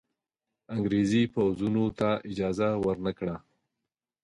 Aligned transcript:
انګرېزي 0.73 1.23
پوځونو 1.33 1.85
ته 1.99 2.09
اجازه 2.29 2.69
ورنه 2.85 3.11
کړه. 3.19 3.35